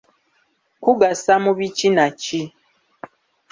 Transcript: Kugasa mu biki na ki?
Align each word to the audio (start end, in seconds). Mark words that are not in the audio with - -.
Kugasa 0.83 1.33
mu 1.43 1.51
biki 1.57 1.87
na 1.95 2.07
ki? 2.21 2.41